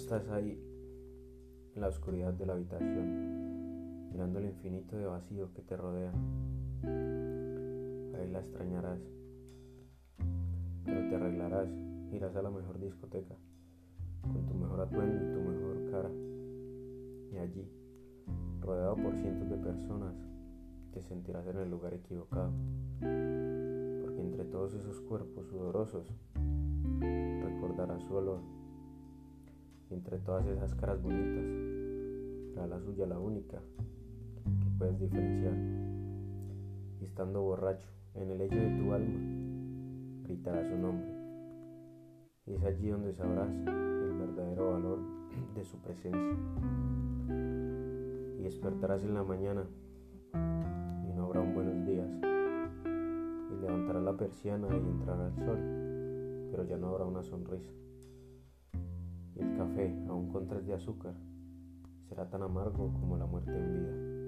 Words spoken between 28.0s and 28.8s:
su olor